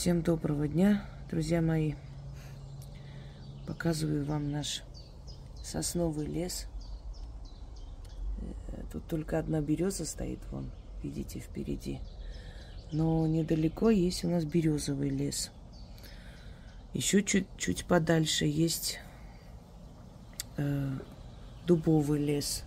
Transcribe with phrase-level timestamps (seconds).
[0.00, 1.92] Всем доброго дня, друзья мои.
[3.66, 4.82] Показываю вам наш
[5.62, 6.68] сосновый лес.
[8.68, 10.70] Э, тут только одна береза стоит, вон,
[11.02, 12.00] видите, впереди.
[12.92, 15.50] Но недалеко есть у нас березовый лес.
[16.94, 19.00] Еще чуть-чуть подальше есть
[20.56, 20.92] э,
[21.66, 22.64] дубовый лес.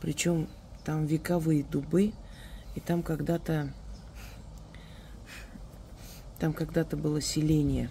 [0.00, 0.48] Причем
[0.84, 2.12] там вековые дубы,
[2.76, 3.74] и там когда-то
[6.38, 7.88] там когда-то было селение.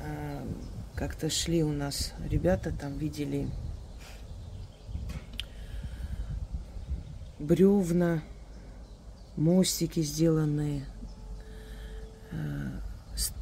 [0.00, 0.46] А,
[0.94, 3.48] как-то шли у нас ребята, там видели
[7.38, 8.22] бревна,
[9.36, 10.84] мостики сделанные,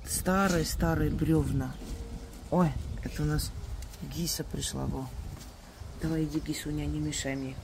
[0.06, 1.74] старые-старые бревна.
[2.50, 2.70] Ой,
[3.02, 3.52] это у нас
[4.14, 4.86] Гиса пришла.
[4.86, 5.06] Во.
[6.02, 7.54] Давай иди, Гисуня, не мешай мне.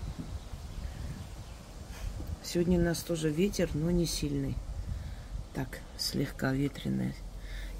[2.44, 4.54] Сегодня у нас тоже ветер, но не сильный
[5.56, 7.14] так слегка ветреная.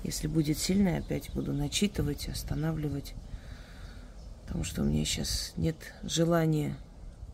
[0.02, 3.12] Если будет сильная, опять буду начитывать, останавливать.
[4.46, 6.78] Потому что у меня сейчас нет желания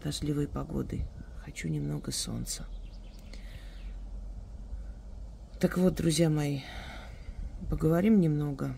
[0.02, 1.02] дождливой погоды.
[1.44, 2.66] Хочу немного солнца.
[5.60, 6.62] Так вот, друзья мои,
[7.70, 8.76] поговорим немного.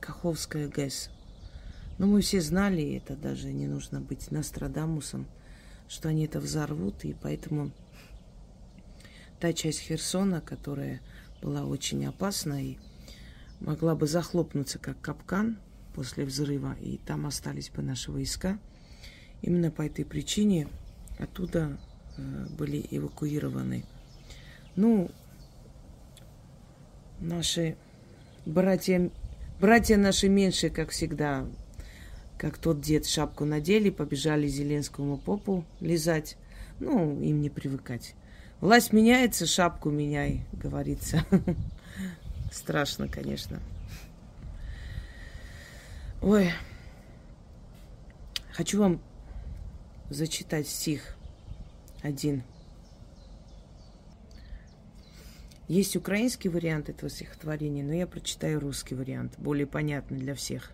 [0.00, 1.10] Каховская ГЭС.
[1.98, 5.26] Ну, мы все знали, это даже не нужно быть Нострадамусом,
[5.88, 7.70] что они это взорвут, и поэтому
[9.40, 11.00] та часть Херсона, которая
[11.42, 12.78] была очень опасна и
[13.60, 15.58] могла бы захлопнуться как капкан
[15.94, 18.58] после взрыва, и там остались бы наши войска.
[19.42, 20.68] Именно по этой причине
[21.18, 21.78] оттуда
[22.16, 23.84] э, были эвакуированы.
[24.76, 25.10] Ну,
[27.20, 27.76] наши
[28.44, 29.10] братья,
[29.60, 31.46] братья наши меньшие, как всегда,
[32.38, 36.36] как тот дед шапку надели, побежали Зеленскому попу лизать.
[36.78, 38.14] Ну, им не привыкать.
[38.60, 41.24] Власть меняется, шапку меняй, говорится.
[42.52, 43.60] Страшно, конечно.
[46.22, 46.50] Ой,
[48.52, 49.00] хочу вам
[50.08, 51.16] зачитать стих
[52.02, 52.42] один.
[55.68, 60.70] Есть украинский вариант этого стихотворения, но я прочитаю русский вариант, более понятный для всех.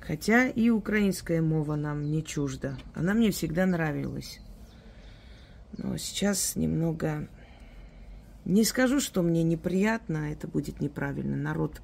[0.00, 2.76] Хотя и украинская мова нам не чужда.
[2.94, 4.40] Она мне всегда нравилась.
[5.78, 7.28] Но сейчас немного...
[8.44, 11.36] Не скажу, что мне неприятно, это будет неправильно.
[11.36, 11.80] Народ,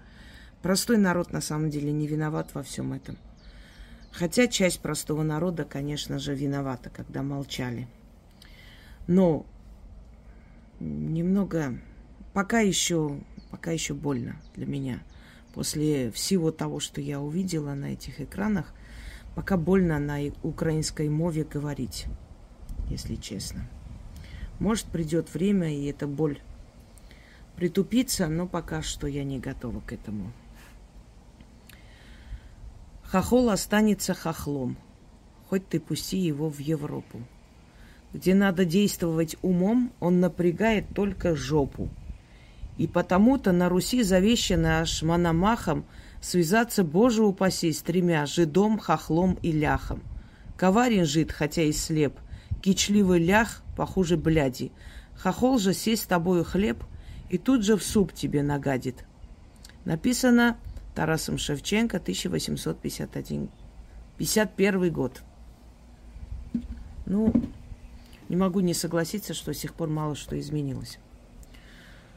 [0.60, 3.16] простой народ на самом деле не виноват во всем этом.
[4.10, 7.86] Хотя часть простого народа, конечно же, виновата, когда молчали.
[9.06, 9.46] Но
[10.80, 11.78] немного,
[12.32, 13.20] пока еще,
[13.50, 15.02] пока еще больно для меня.
[15.54, 18.72] После всего того, что я увидела на этих экранах,
[19.34, 22.06] пока больно на украинской мове говорить,
[22.90, 23.68] если честно.
[24.58, 26.40] Может, придет время, и эта боль
[27.56, 30.32] притупится, но пока что я не готова к этому.
[33.02, 34.76] Хохол останется хохлом,
[35.48, 37.20] хоть ты пусти его в Европу.
[38.12, 41.88] Где надо действовать умом, он напрягает только жопу.
[42.78, 45.84] И потому-то на Руси завещано аж мономахом
[46.20, 50.02] связаться, Боже упаси, с тремя– жидом, хохлом и ляхом.
[50.56, 52.14] Коварен жид, хотя и слеп–
[52.62, 54.72] Кичливый лях похуже бляди.
[55.16, 56.82] Хохол же сесть с тобою хлеб
[57.30, 59.04] и тут же в суп тебе нагадит.
[59.84, 60.58] Написано
[60.94, 63.50] Тарасом Шевченко, 1851
[64.16, 65.22] 51 год.
[67.06, 67.32] Ну,
[68.28, 70.98] не могу не согласиться, что с тех пор мало что изменилось.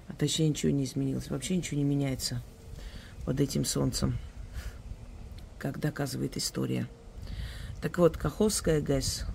[0.08, 1.30] А точнее, ничего не изменилось.
[1.30, 2.42] Вообще ничего не меняется
[3.24, 4.18] под этим солнцем,
[5.58, 6.88] как доказывает история.
[7.82, 9.26] Так вот, Каховская ГЭС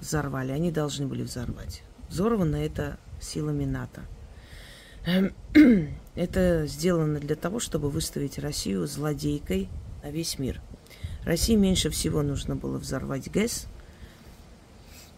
[0.00, 0.52] взорвали.
[0.52, 1.82] Они должны были взорвать.
[2.08, 4.02] Взорвано это силами НАТО.
[6.14, 9.68] Это сделано для того, чтобы выставить Россию злодейкой
[10.02, 10.60] на весь мир.
[11.24, 13.66] России меньше всего нужно было взорвать ГЭС,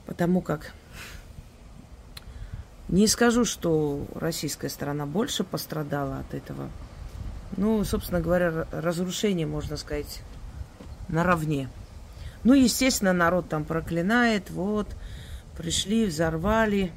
[0.06, 0.74] потому как
[2.88, 6.68] не скажу, что российская сторона больше пострадала от этого.
[7.56, 10.22] Ну, собственно говоря, разрушение, можно сказать,
[11.08, 11.68] наравне.
[12.44, 14.88] Ну, естественно, народ там проклинает, вот,
[15.56, 16.92] пришли, взорвали.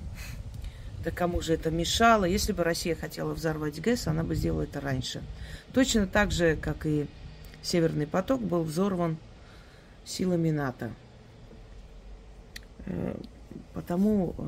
[1.04, 2.24] Да кому же это мешало?
[2.26, 5.22] Если бы Россия хотела взорвать ГЭС, она бы сделала это раньше.
[5.74, 7.08] Точно так же, как и
[7.64, 9.18] Северный поток был взорван
[10.06, 10.92] силами НАТО.
[12.86, 13.16] Э,
[13.74, 14.44] потому, э,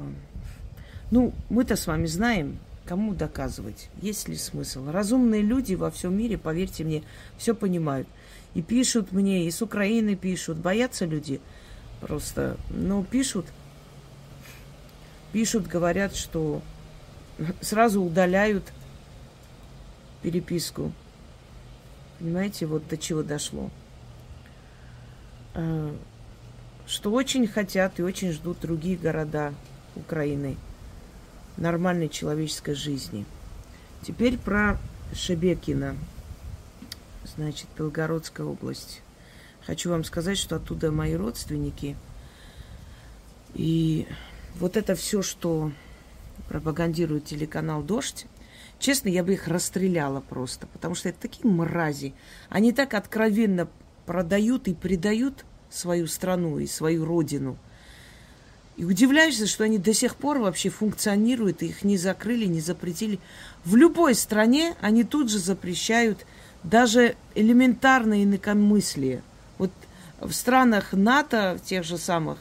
[1.12, 4.92] ну, мы-то с вами знаем, кому доказывать, есть ли смысл.
[4.92, 7.04] Разумные люди во всем мире, поверьте мне,
[7.38, 8.08] все понимают.
[8.56, 10.58] И пишут мне, и с Украины пишут.
[10.58, 11.40] Боятся люди
[12.02, 12.58] просто.
[12.70, 13.46] Но пишут.
[15.32, 16.62] Пишут, говорят, что
[17.62, 18.64] сразу удаляют
[20.24, 20.92] переписку.
[22.18, 23.70] Понимаете, вот до чего дошло.
[25.54, 25.94] Э,
[26.88, 29.54] что очень хотят и очень ждут другие города
[29.96, 30.56] Украины
[31.58, 33.26] нормальной человеческой жизни.
[34.02, 34.78] Теперь про
[35.14, 35.96] Шебекина,
[37.38, 39.02] значит, Белгородская область.
[39.66, 41.96] Хочу вам сказать, что оттуда мои родственники.
[43.54, 44.08] И
[44.60, 45.72] вот это все, что
[46.48, 48.28] пропагандирует телеканал «Дождь»,
[48.80, 52.14] честно, я бы их расстреляла просто, потому что это такие мрази.
[52.50, 53.68] Они так откровенно
[54.06, 57.58] продают и предают свою страну и свою родину.
[58.78, 63.20] И удивляешься, что они до сих пор вообще функционируют, и их не закрыли, не запретили.
[63.64, 66.26] В любой стране они тут же запрещают
[66.66, 69.22] даже элементарное инакомыслие.
[69.58, 69.72] Вот
[70.20, 72.40] в странах НАТО, в тех же самых,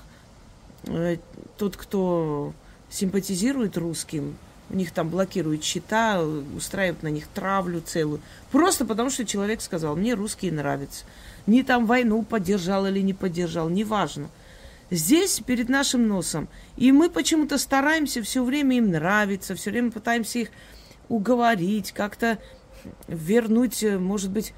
[0.87, 1.19] э,
[1.59, 2.53] тот, кто
[2.91, 4.37] симпатизирует русским,
[4.71, 6.23] у них там блокируют счета,
[6.57, 8.21] устраивают на них травлю целую.
[8.51, 11.05] Просто потому, что человек сказал, мне русские нравятся.
[11.47, 14.31] Ни там войну поддержал или не поддержал, неважно.
[14.91, 16.49] Здесь перед нашим носом.
[16.77, 20.49] И мы почему-то стараемся все время им нравиться, все время пытаемся их
[21.11, 22.39] уговорить, как-то
[23.09, 24.55] вернуть, может быть,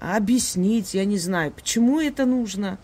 [0.00, 2.78] объяснить, я не знаю, почему это нужно.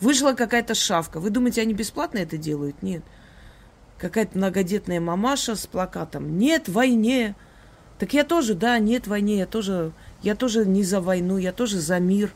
[0.00, 1.18] Вышла какая-то шавка.
[1.18, 2.82] Вы думаете, они бесплатно это делают?
[2.82, 3.02] Нет.
[3.98, 7.34] Какая-то многодетная мамаша с плакатом «Нет войне!»
[7.98, 9.92] Так я тоже, да, нет войне, я тоже
[10.22, 12.32] я тоже не за войну, я тоже за мир.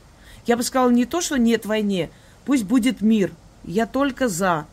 [0.46, 2.10] Я бы сказала не то, что нет войне,
[2.44, 3.32] пусть будет мир.
[3.64, 4.66] Я только за.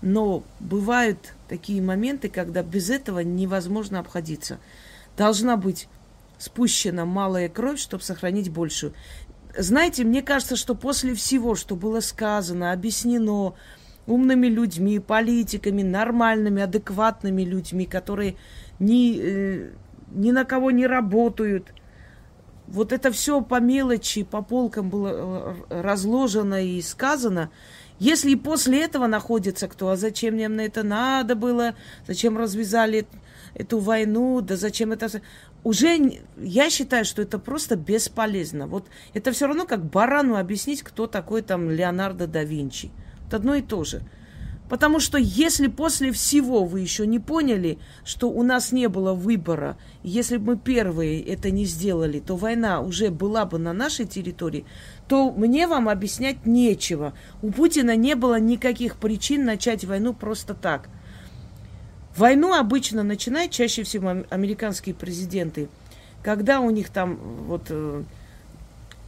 [0.00, 4.58] Но бывают такие моменты, когда без этого невозможно обходиться.
[5.16, 5.88] Должна быть
[6.38, 8.94] спущена малая кровь, чтобы сохранить большую.
[9.56, 13.54] Знаете, мне кажется, что после всего, что было сказано, объяснено
[14.06, 18.36] умными людьми, политиками, нормальными, адекватными людьми, которые
[18.78, 19.70] ни, э,
[20.12, 21.72] ни на кого не работают–
[22.72, 27.50] вот это все по мелочи, по полкам было э, разложено и сказано.
[27.98, 31.74] Если после этого находится кто, а зачем нам на это надо было,
[32.06, 33.06] зачем развязали
[33.54, 35.08] эту войну, да зачем это...
[35.64, 38.66] Уже я считаю, что это просто бесполезно.
[38.66, 42.90] Вот это все равно как барану объяснить, кто такой там Леонардо да Винчи.
[43.26, 44.02] Это одно и то же.
[44.72, 49.76] Потому что если после всего вы еще не поняли, что у нас не было выбора,
[50.02, 54.64] если бы мы первые это не сделали, то война уже была бы на нашей территории,
[55.08, 57.12] то мне вам объяснять нечего.
[57.42, 60.88] У Путина не было никаких причин начать войну просто так.
[62.16, 65.68] Войну обычно начинают чаще всего американские президенты,
[66.22, 68.02] когда у них там вот э,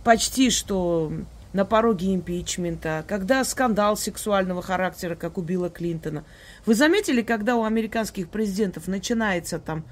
[0.05, 1.13] почти что
[1.53, 6.25] на пороге импичмента, когда скандал сексуального характера, как у Билла Клинтона.
[6.67, 9.85] Вы заметили, когда у американских президентов начинается там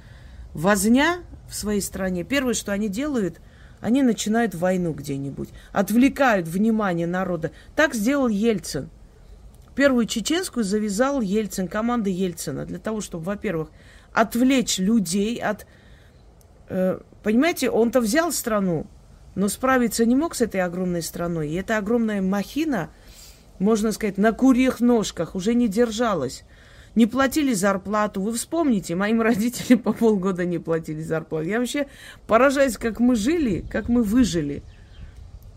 [0.55, 3.41] возня в своей стране, первое, что они делают,
[3.81, 7.53] они начинают войну где-нибудь, отвлекают внимание народа.
[7.77, 8.91] Так сделал Ельцин.
[9.75, 13.71] Первую чеченскую завязал Ельцин, команда Ельцина, для того, чтобы, во-первых,
[14.13, 15.67] отвлечь людей от...
[16.69, 18.87] Э, понимаете, он-то взял страну,
[19.35, 21.49] но справиться не мог с этой огромной страной.
[21.49, 22.91] И эта огромная махина,
[23.59, 26.45] можно сказать, на курьих ножках уже не держалась.
[26.95, 28.21] Не платили зарплату.
[28.21, 31.49] Вы вспомните, моим родителям по полгода не платили зарплату.
[31.49, 31.87] Я вообще
[32.27, 34.63] поражаюсь, как мы жили, как мы выжили.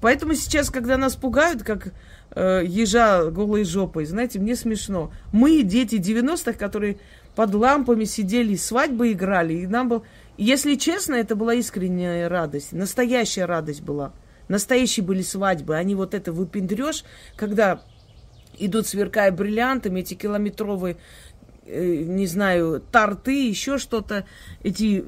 [0.06, 1.92] Поэтому сейчас, когда нас пугают, как
[2.36, 5.12] э, ежа голой жопой, знаете, мне смешно.
[5.34, 7.00] Мы, дети 90-х, которые
[7.36, 10.06] под лампами сидели, свадьбы играли, и нам был...
[10.38, 14.14] Если честно, это была искренняя радость, настоящая радость была.
[14.48, 17.04] Настоящие были свадьбы, а не вот это выпендрешь,
[17.36, 17.82] когда
[18.60, 20.98] идут, сверкая бриллиантами, эти километровые,
[21.66, 24.28] э, не знаю, торты, еще что-то,
[24.62, 25.04] эти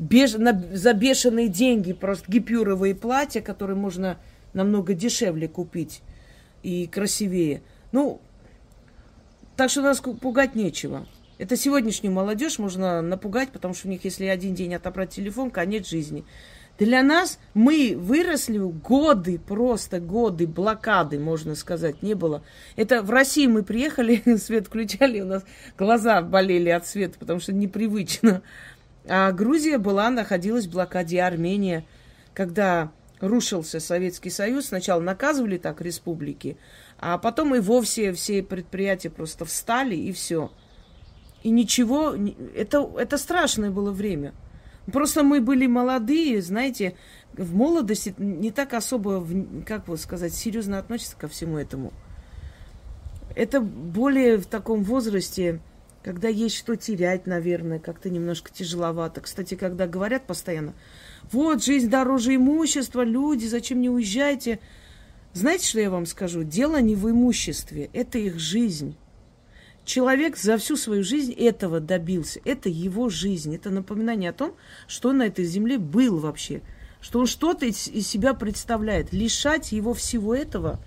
[0.00, 0.34] беж...
[0.34, 0.52] на...
[0.72, 4.18] за бешеные деньги просто гипюровые платья, которые можно
[4.52, 6.02] намного дешевле купить
[6.64, 7.62] и красивее.
[7.92, 8.20] Ну,
[9.56, 11.06] так что нас пугать нечего.
[11.38, 15.88] Это сегодняшнюю молодежь можно напугать, потому что у них, если один день отобрать телефон, конец
[15.88, 16.24] жизни.
[16.78, 22.42] Для нас мы выросли годы, просто годы блокады, можно сказать, не было.
[22.76, 25.44] Это в России мы приехали, свет включали, у нас
[25.78, 28.42] глаза болели от света, потому что непривычно.
[29.06, 31.84] А Грузия была, находилась в блокаде Армения,
[32.34, 34.66] когда рушился Советский Союз.
[34.66, 36.56] Сначала наказывали так республики,
[36.98, 40.50] а потом и вовсе все предприятия просто встали, и все.
[41.42, 42.14] И ничего,
[42.54, 44.34] это, это страшное было время.
[44.92, 46.96] Просто мы были молодые, знаете,
[47.32, 49.24] в молодости не так особо,
[49.66, 51.92] как вот сказать, серьезно относятся ко всему этому.
[53.36, 55.60] Это более в таком возрасте
[56.02, 59.20] когда есть что терять, наверное, как-то немножко тяжеловато.
[59.20, 60.74] Кстати, когда говорят постоянно,
[61.30, 64.60] вот, жизнь дороже имущества, люди, зачем не уезжайте?
[65.32, 66.42] Знаете, что я вам скажу?
[66.42, 68.96] Дело не в имуществе, это их жизнь.
[69.84, 72.40] Человек за всю свою жизнь этого добился.
[72.44, 73.54] Это его жизнь.
[73.54, 74.54] Это напоминание о том,
[74.86, 76.62] что на этой земле был вообще.
[77.00, 79.12] Что он что-то из себя представляет.
[79.12, 80.78] Лишать его всего этого,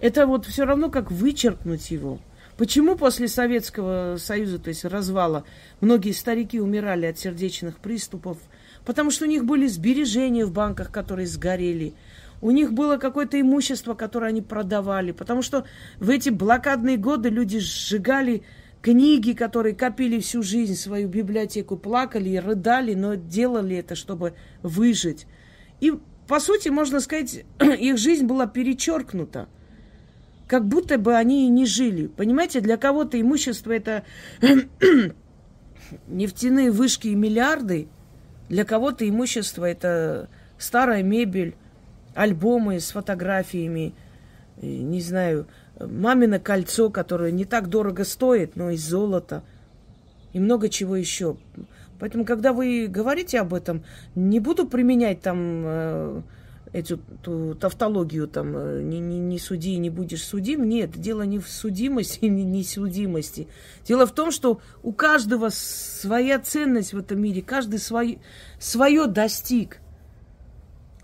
[0.00, 2.18] это вот все равно как вычеркнуть его.
[2.56, 5.44] Почему после Советского Союза, то есть развала,
[5.80, 8.38] многие старики умирали от сердечных приступов?
[8.84, 11.94] Потому что у них были сбережения в банках, которые сгорели–
[12.40, 15.64] у них было какое-то имущество, которое они продавали, потому что
[15.98, 18.42] в эти блокадные годы люди сжигали
[18.82, 25.26] книги, которые копили всю жизнь, свою библиотеку, плакали и рыдали, но делали это, чтобы выжить.
[25.80, 25.94] И,
[26.28, 29.48] по сути, можно сказать, их жизнь была перечеркнута.
[30.46, 32.06] Как будто бы они и не жили.
[32.06, 34.04] Понимаете, для кого-то имущество это
[36.08, 37.88] нефтяные вышки и миллиарды,
[38.48, 41.56] для кого-то имущество это старая мебель,
[42.14, 43.94] альбомы с фотографиями,
[44.62, 45.46] не знаю,
[45.78, 49.42] мамино кольцо, которое не так дорого стоит, но из золота,
[50.32, 51.36] и много чего еще.
[51.98, 53.84] Поэтому, когда вы говорите об этом,
[54.14, 56.22] не буду применять там э,
[56.72, 60.68] эту ту, тавтологию, там, э, не, не, не суди, не будешь судим.
[60.68, 63.48] Нет, дело не в судимости, не, не судимости.
[63.84, 68.18] Дело в том, что у каждого своя ценность в этом мире, каждый свой,
[68.58, 69.78] свое достиг–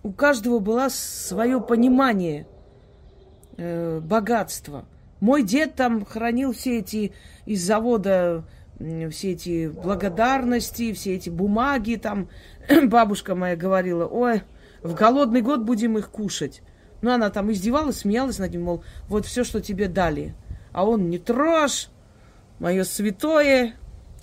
[0.03, 2.47] у каждого было свое понимание
[3.57, 4.85] э, богатства.
[5.21, 7.13] Мой дед там хранил все эти
[7.47, 8.45] из завода
[9.11, 12.29] все эти благодарности, все эти бумаги там.
[12.85, 14.43] Бабушка моя говорила, ой,
[14.83, 16.63] в голодный год будем их кушать.
[17.01, 20.35] Ну, она там издевалась, смеялась над ним, мол, вот все, что тебе дали.
[20.73, 21.89] А он не трожь,
[22.59, 23.75] мое святое,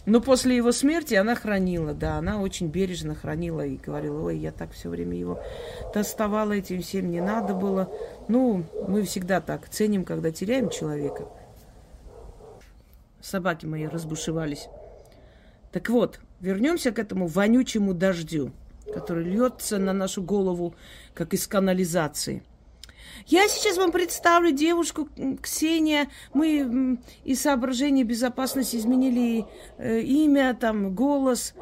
[0.05, 4.51] но после его смерти она хранила, да, она очень бережно хранила и говорила, ой, я
[4.51, 5.39] так все время его
[5.93, 7.91] доставала, этим всем не надо было.
[8.27, 11.27] Ну, мы всегда так ценим, когда теряем человека.
[13.21, 14.69] Собаки мои разбушевались.
[15.71, 18.51] Так вот, вернемся к этому вонючему дождю,
[18.93, 20.75] который льется на нашу голову,
[21.13, 22.43] как из канализации.
[23.25, 25.07] Я сейчас вам представлю девушку
[25.41, 26.09] Ксения.
[26.33, 29.45] Мы из соображений безопасности изменили
[29.77, 31.53] э, имя, там, голос.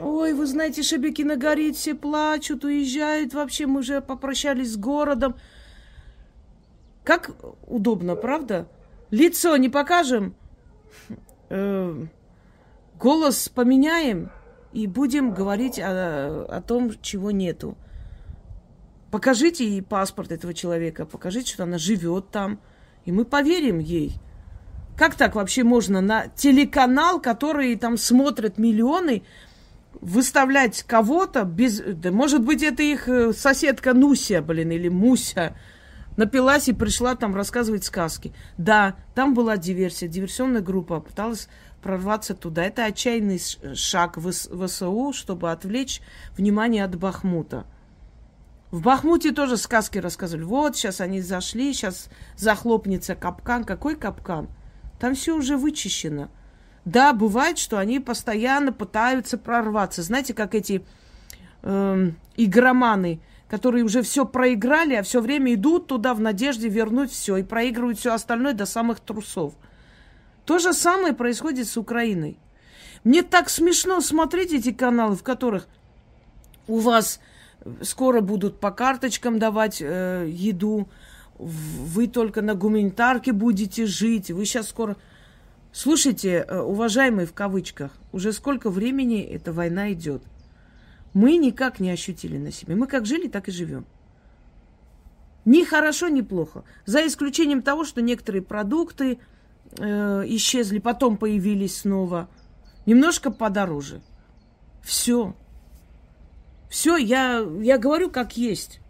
[0.00, 3.32] Ой, вы знаете, Шебекина горит, все плачут, уезжают.
[3.34, 5.36] Вообще, мы уже попрощались с городом.
[7.04, 7.30] Как
[7.66, 8.66] удобно, правда?
[9.10, 10.34] Лицо не покажем,
[11.48, 12.06] э,
[12.98, 14.30] голос поменяем
[14.74, 17.78] и будем говорить о, о том, чего нету.
[19.10, 22.58] Покажите ей паспорт этого человека, покажите, что она живет там,
[23.04, 24.16] и мы поверим ей.
[24.96, 29.22] Как так вообще можно на телеканал, который там смотрят миллионы,
[30.00, 31.80] выставлять кого-то без...
[31.80, 35.56] Да, может быть, это их э, соседка Нуся, блин, или Муся,
[36.16, 38.32] напилась и пришла там рассказывать сказки.
[38.58, 41.48] Да, там была диверсия, диверсионная группа пыталась
[41.84, 42.64] прорваться туда.
[42.64, 43.38] Это отчаянный
[43.76, 46.00] шаг в ВСУ, чтобы отвлечь
[46.36, 47.66] внимание от Бахмута.
[48.70, 50.44] В Бахмуте тоже сказки рассказывали.
[50.44, 53.64] Вот, сейчас они зашли, сейчас захлопнется капкан.
[53.64, 54.48] Какой капкан?
[54.98, 56.30] Там все уже вычищено.
[56.86, 60.02] Да, бывает, что они постоянно пытаются прорваться.
[60.02, 60.84] Знаете, как эти
[61.62, 67.36] э, игроманы, которые уже все проиграли, а все время идут туда в надежде вернуть все
[67.36, 69.52] и проигрывают все остальное до самых трусов.
[70.44, 72.38] То же самое происходит с Украиной.
[73.02, 75.68] Мне так смешно смотреть эти каналы, в которых
[76.66, 77.20] у вас
[77.82, 80.88] скоро будут по карточкам давать э, еду,
[81.38, 84.96] вы только на гуманитарке будете жить, вы сейчас скоро...
[85.72, 90.22] Слушайте, э, уважаемые в кавычках, уже сколько времени эта война идет?
[91.12, 92.74] Мы никак не ощутили на себе.
[92.74, 93.86] Мы как жили, так и живем.
[95.44, 96.64] Ни хорошо, ни плохо.
[96.86, 99.18] За исключением того, что некоторые продукты
[99.78, 102.28] э, исчезли, потом появились снова.
[102.86, 104.00] Немножко подороже.
[104.82, 105.34] Все.
[106.68, 108.80] Все, я, я говорю как есть.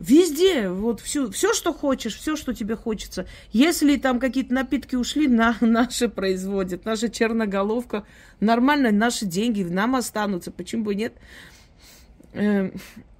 [0.00, 3.26] Везде, вот все, все, что хочешь, все, что тебе хочется.
[3.52, 8.06] Если там какие-то напитки ушли, на, наши производят, наша черноголовка,
[8.40, 11.12] нормально, наши деньги нам останутся, почему бы нет?
[12.32, 12.70] Э,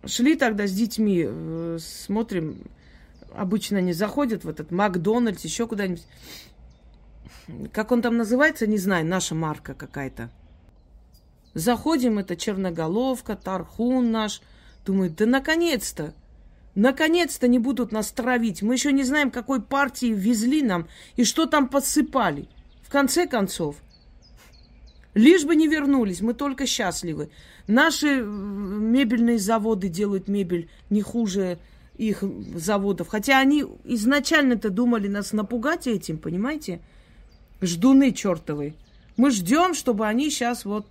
[0.06, 2.62] шли тогда с детьми, э, смотрим,
[3.35, 6.07] обычно они заходят в этот Макдональдс, еще куда-нибудь.
[7.73, 10.31] Как он там называется, не знаю, наша марка какая-то.
[11.55, 14.41] Заходим, это черноголовка, тархун наш.
[14.85, 16.15] Думаю, да наконец-то,
[16.75, 18.63] наконец-то не будут нас травить.
[18.63, 22.49] Мы еще не знаем, какой партии везли нам и что там подсыпали.
[22.83, 23.77] В конце концов,
[25.15, 27.31] лишь бы не вернулись, мы только счастливы.
[27.67, 31.59] Наши мебельные заводы делают мебель не хуже
[32.00, 33.09] их заводов.
[33.09, 36.80] Хотя они изначально-то думали нас напугать этим, понимаете?
[37.61, 38.75] Ждуны чертовы.
[39.16, 40.87] Мы ждем, чтобы они сейчас вот...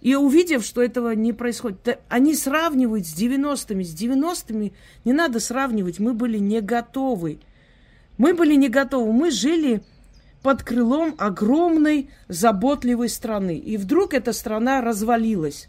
[0.00, 3.84] И увидев, что этого не происходит, они сравнивают с 90-ми.
[3.84, 4.72] С 90-ми
[5.04, 7.40] не надо сравнивать, мы были не готовы.
[8.16, 9.12] Мы были не готовы.
[9.12, 9.82] Мы жили
[10.42, 13.56] под крылом огромной заботливой страны.
[13.58, 15.68] И вдруг эта страна развалилась.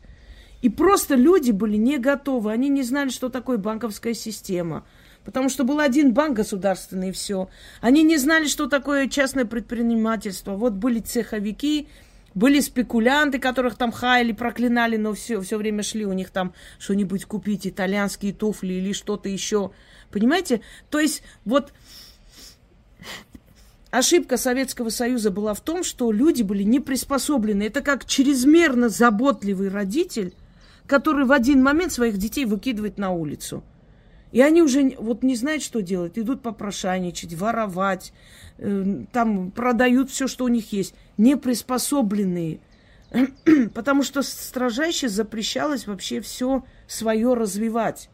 [0.62, 2.52] И просто люди были не готовы.
[2.52, 4.86] Они не знали, что такое банковская система.
[5.24, 7.50] Потому что был один банк государственный, и все.
[7.82, 10.56] Они не знали, что такое частное предпринимательство.
[10.56, 11.88] Вот были цеховики,
[12.36, 17.26] были спекулянты, которых там хаяли, проклинали, но все, все время шли у них там что-нибудь
[17.26, 19.72] купить, итальянские туфли или что-то еще.
[20.12, 20.62] Понимаете?
[20.90, 21.74] То есть вот
[23.92, 27.64] ошибка Советского Союза была в том, что люди были не приспособлены.
[27.64, 30.34] Это как чрезмерно заботливый родитель,
[30.90, 33.64] который в один момент своих детей выкидывает на улицу.
[34.32, 36.18] И они уже вот не знают, что делать.
[36.18, 38.12] Идут попрошайничать, воровать,
[38.58, 40.96] э, там продают все, что у них есть.
[41.18, 42.60] Неприспособленные.
[43.74, 48.10] Потому что строжайше запрещалось вообще все свое развивать.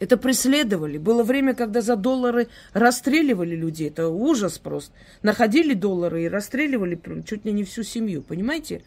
[0.00, 0.98] Это преследовали.
[0.98, 3.88] Было время, когда за доллары расстреливали людей.
[3.88, 4.92] Это ужас просто.
[5.22, 8.22] Находили доллары и расстреливали чуть ли не всю семью.
[8.22, 8.82] Понимаете?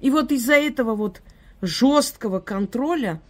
[0.00, 1.22] И вот из-за этого вот
[1.60, 3.20] жесткого контроля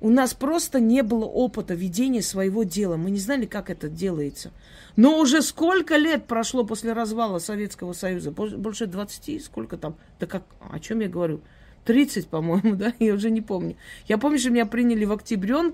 [0.00, 2.96] у нас просто не было опыта ведения своего дела.
[2.96, 4.52] Мы не знали, как это делается.
[4.96, 8.30] Но уже сколько лет прошло после развала Советского Союза?
[8.30, 9.96] Больше 20, сколько там?
[10.20, 11.40] Да как, о чем я говорю?
[11.84, 12.92] 30, по-моему, да?
[12.98, 13.76] Я уже не помню.
[14.06, 15.72] Я помню, что меня приняли в октябре,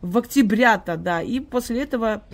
[0.00, 2.24] в октября-то, да, и после этого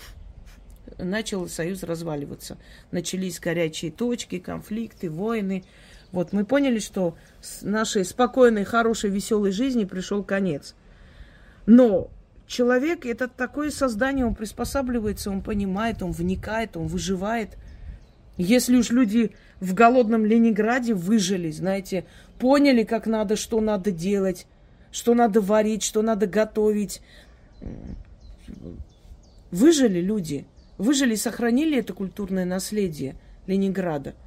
[0.99, 2.57] начал Союз разваливаться.
[2.90, 5.64] Начались горячие точки, конфликты, войны.
[6.12, 10.75] Вот мы поняли, что с нашей спокойной, хорошей, веселой жизни пришел конец.
[11.66, 12.10] Но
[12.46, 17.56] человек это такое создание, он приспосабливается, он понимает, он вникает, он выживает.
[18.36, 22.06] Если уж люди в голодном Ленинграде выжили, знаете,
[22.38, 24.46] поняли, как надо, что надо делать,
[24.90, 27.02] что надо варить, что надо готовить.
[29.52, 30.46] Выжили люди,
[30.76, 33.14] выжили и сохранили это культурное наследие
[33.46, 34.14] Ленинграда–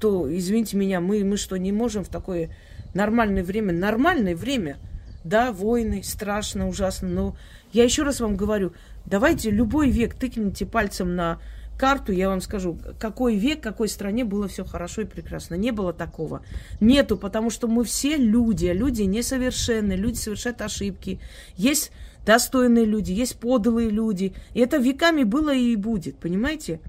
[0.00, 2.50] то, извините меня, мы, мы что, не можем в такое
[2.94, 4.76] нормальное время, нормальное время,
[5.24, 7.36] да, войны, страшно, ужасно, но
[7.72, 8.72] я еще раз вам говорю,
[9.04, 11.38] давайте любой век тыкните пальцем на
[11.76, 15.54] карту, я вам скажу, какой век, какой стране было все хорошо и прекрасно.
[15.56, 16.42] Не было такого.
[16.80, 21.20] Нету, потому что мы все люди, а люди несовершенны, люди совершают ошибки.
[21.56, 21.92] Есть
[22.24, 24.32] достойные люди, есть подлые люди.
[24.54, 26.80] И это веками было и будет, понимаете?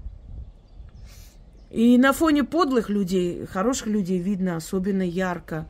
[1.70, 5.68] И на фоне подлых людей, хороших людей видно особенно ярко.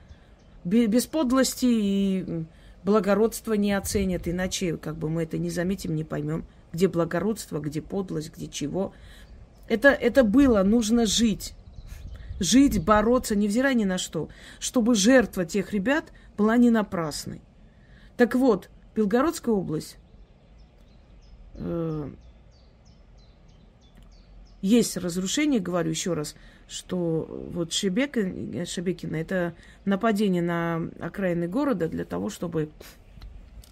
[0.64, 2.44] Без подлости и
[2.84, 7.82] благородства не оценят, иначе как бы мы это не заметим, не поймем, где благородство, где
[7.82, 8.92] подлость, где чего.
[9.68, 11.54] Это, это было, нужно жить.
[12.38, 14.28] Жить, бороться, невзирая ни на что,
[14.60, 17.40] чтобы жертва тех ребят была не напрасной.
[18.16, 19.96] Так вот, Белгородская область
[21.54, 22.10] э,
[24.60, 26.34] есть разрушение, говорю еще раз,
[26.68, 28.20] что вот Шебека,
[28.66, 32.70] Шебекина– это нападение на окраины города для того, чтобы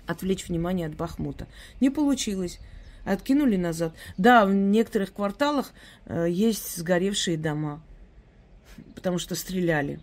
[0.06, 1.46] отвлечь внимание от Бахмута.
[1.80, 2.60] Не получилось.
[3.04, 3.94] Откинули назад.
[4.16, 5.72] Да, в некоторых кварталах
[6.06, 7.80] э, есть сгоревшие дома,
[8.96, 10.00] потому что стреляли.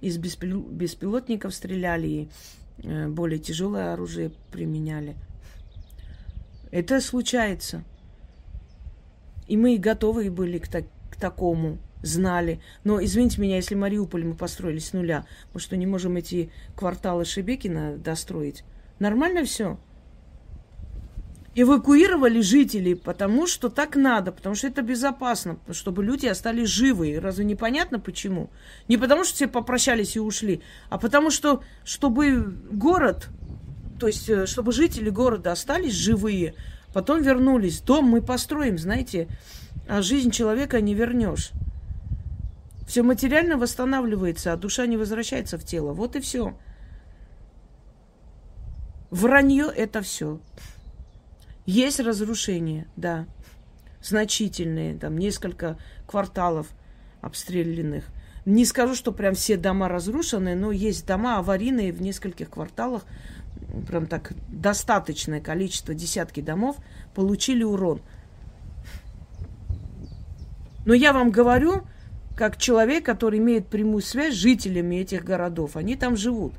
[0.00, 0.60] Из беспил...
[0.60, 2.28] беспилотников стреляли, и
[2.82, 5.16] э, более тяжелое оружие применяли.
[6.70, 7.84] Это случается.
[9.46, 12.60] И мы готовы были к, так, к такому, знали.
[12.84, 17.24] Но, извините меня, если Мариуполь мы построили с нуля, мы что, не можем эти кварталы
[17.24, 18.64] Шебекина достроить?
[18.98, 19.78] Нормально все?
[21.56, 27.20] Эвакуировали жителей, потому что так надо, потому что это безопасно, чтобы люди остались живы.
[27.20, 28.50] Разве непонятно почему?
[28.88, 33.28] Не потому что все попрощались и ушли, а потому что, чтобы город,
[34.00, 36.54] то есть, э, чтобы жители города остались живые,
[36.94, 37.80] Потом вернулись.
[37.80, 39.26] Дом мы построим, знаете,
[39.88, 41.50] а жизнь человека не вернешь.
[42.86, 45.92] Все материально восстанавливается, а душа не возвращается в тело.
[45.92, 46.56] Вот и все.
[49.10, 50.38] Вранье это все.
[51.66, 53.26] Есть разрушения, да,
[54.00, 56.68] значительные, там несколько кварталов
[57.20, 58.04] обстрелянных.
[58.44, 63.04] Не скажу, что прям все дома разрушены, но есть дома аварийные в нескольких кварталах,
[63.82, 66.76] прям так достаточное количество, десятки домов
[67.14, 68.00] получили урон.
[70.86, 71.82] Но я вам говорю,
[72.36, 75.76] как человек, который имеет прямую связь с жителями этих городов.
[75.76, 76.54] Они там живут.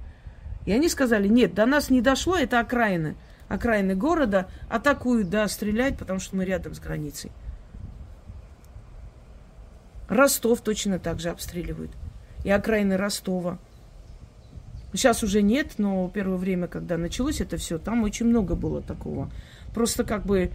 [0.66, 3.16] И они сказали, нет, до нас не дошло, это окраины.
[3.48, 7.32] Окраины города атакуют, да, стреляют, потому что мы рядом с границей.
[10.08, 11.92] Ростов точно так же обстреливают.
[12.44, 13.60] И окраины Ростова.
[14.96, 19.30] Сейчас уже нет, но первое время, когда началось это все, там очень много было такого.
[19.74, 20.52] Просто как бы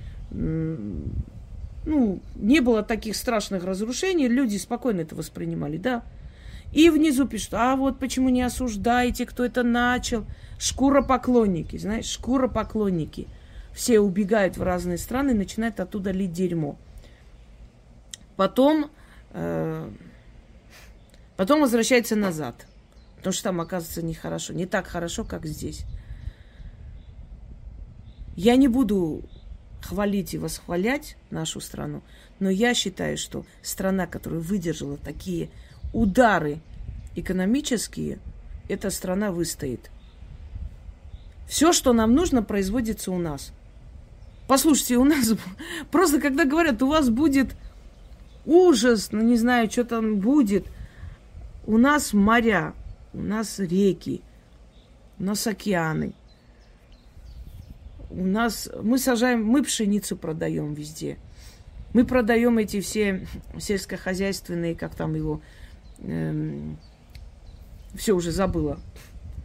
[1.84, 6.02] ну, не было таких страшных разрушений, люди спокойно это воспринимали, да.
[6.72, 10.24] И внизу пишут, а вот почему не осуждаете, кто это начал.
[10.58, 13.26] Шкура поклонники, знаешь, шкура поклонники.
[13.72, 16.76] Все убегают в разные страны, начинают оттуда лить дерьмо.
[18.36, 18.90] Потом,
[19.32, 19.88] э,
[21.36, 22.66] потом возвращается назад.
[23.20, 24.54] Потому что там оказывается нехорошо.
[24.54, 25.84] Не так хорошо, как здесь.
[28.34, 29.22] Я не буду
[29.82, 32.02] хвалить и восхвалять нашу страну,
[32.38, 35.50] но я считаю, что страна, которая выдержала такие
[35.92, 36.60] удары
[37.14, 38.20] экономические,
[38.70, 39.90] эта страна выстоит.
[41.46, 43.52] Все, что нам нужно, производится у нас.
[44.48, 45.34] Послушайте, у нас
[45.90, 47.54] просто когда говорят, у вас будет
[48.46, 50.66] ужас, ну не знаю, что там будет,
[51.66, 52.72] у нас моря,
[53.12, 54.22] у нас реки,
[55.18, 56.14] у нас океаны.
[58.10, 61.18] У нас мы сажаем, мы пшеницу продаем везде.
[61.92, 63.26] Мы продаем эти все
[63.58, 65.40] сельскохозяйственные, как там его,
[65.98, 66.78] эм,
[67.94, 68.80] все уже забыла.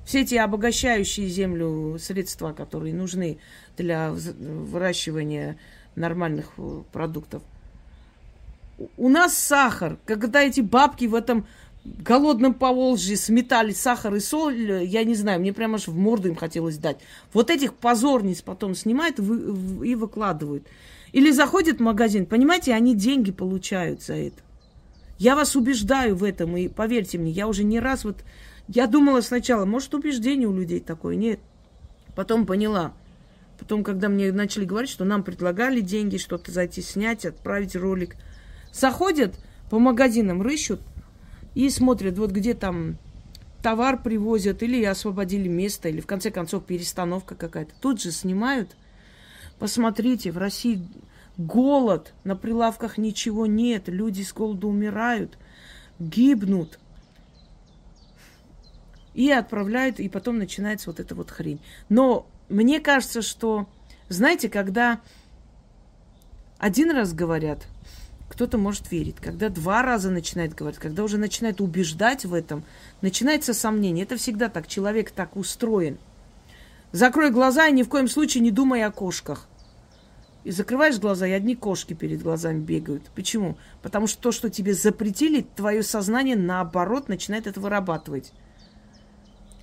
[0.05, 3.39] Все эти обогащающие землю средства, которые нужны
[3.75, 5.57] для выращивания
[5.95, 7.41] нормальных э, продуктов.
[8.97, 11.47] У нас сахар, когда эти бабки в этом
[11.85, 16.35] голодном Поволжье сметали сахар и соль, я не знаю, мне прямо аж в морду им
[16.35, 16.97] хотелось дать.
[17.31, 20.67] Вот этих позорниц потом снимают и выкладывают.
[21.11, 24.41] Или заходят в магазин, понимаете, они деньги получают за это.
[25.17, 28.23] Я вас убеждаю в этом, и поверьте мне, я уже не раз вот...
[28.67, 31.39] Я думала сначала, может, убеждение у людей такое, нет.
[32.15, 32.93] Потом поняла.
[33.59, 38.15] Потом, когда мне начали говорить, что нам предлагали деньги, что-то зайти снять, отправить ролик.
[38.73, 39.35] Заходят
[39.69, 40.81] по магазинам, рыщут,
[41.55, 42.97] и смотрят, вот где там
[43.63, 47.73] товар привозят, или освободили место, или в конце концов перестановка какая-то.
[47.81, 48.75] Тут же снимают.
[49.57, 50.85] Посмотрите, в России
[51.37, 55.37] голод, на прилавках ничего нет, люди с голоду умирают,
[55.97, 56.77] гибнут.
[59.13, 61.61] И отправляют, и потом начинается вот эта вот хрень.
[61.87, 63.69] Но мне кажется, что,
[64.09, 64.99] знаете, когда
[66.59, 67.65] один раз говорят–
[68.29, 69.15] кто-то может верить.
[69.21, 72.63] Когда два раза начинает говорить, когда уже начинает убеждать в этом,
[73.01, 74.03] начинается сомнение.
[74.03, 74.67] Это всегда так.
[74.67, 75.97] Человек так устроен.
[76.91, 79.47] Закрой глаза и ни в коем случае не думай о кошках.
[80.43, 83.03] И закрываешь глаза, и одни кошки перед глазами бегают.
[83.15, 83.57] Почему?
[83.81, 88.31] Потому что то, что тебе запретили, твое сознание, наоборот, начинает это вырабатывать.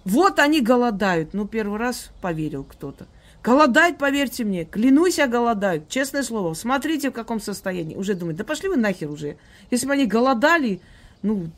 [0.05, 1.35] Вот они голодают.
[1.35, 3.07] Ну, первый раз поверил кто-то.
[3.43, 5.89] Голодать, поверьте мне, клянусь, я голодают.
[5.89, 7.97] Честное слово, смотрите, в каком состоянии.
[7.97, 9.37] Уже думают, да пошли вы нахер уже.
[9.71, 10.81] Если бы они голодали,
[11.23, 11.51] ну,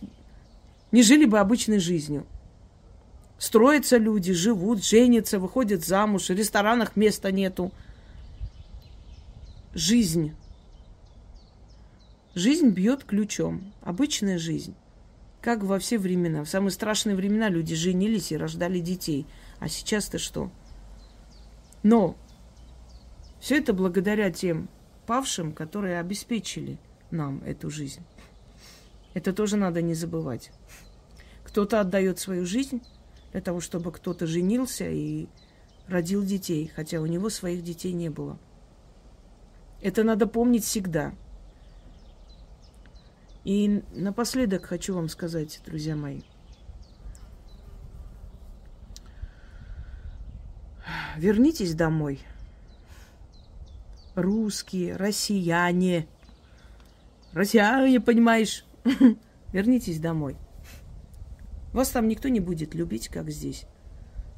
[0.93, 2.27] не жили бы обычной жизнью.
[3.39, 7.71] Строятся люди, живут, женятся, выходят замуж, в ресторанах места нету.
[9.75, 10.33] Жизнь.
[12.35, 13.75] Жизнь бьет ключом.
[13.83, 14.75] Обычная жизнь.
[15.43, 16.45] Как во все времена.
[16.45, 19.27] В самые страшные времена люди женились и рождали детей.
[19.59, 20.51] А сейчас-то что?
[21.85, 22.17] Но
[23.41, 24.69] все это благодаря тем
[25.07, 26.79] павшим, которые обеспечили
[27.11, 28.03] нам эту жизнь.
[29.13, 30.51] Это тоже надо не забывать.
[31.45, 32.83] Кто-то отдает свою жизнь
[33.33, 35.29] для того, чтобы кто-то женился и
[35.87, 38.39] родил детей, хотя у него своих детей не было.
[39.83, 41.15] Это надо помнить всегда.
[43.45, 46.23] И напоследок хочу вам сказать, друзья мои–
[51.17, 52.21] вернитесь домой.
[54.15, 56.07] Русские, россияне.
[57.33, 58.65] Россияне, понимаешь?
[59.53, 60.37] Вернитесь домой.
[61.73, 63.67] Вас там никто не будет любить, как здесь.